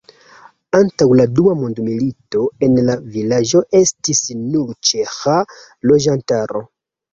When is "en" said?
2.69-2.81